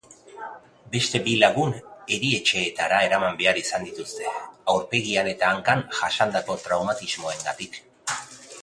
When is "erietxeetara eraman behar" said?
2.15-3.61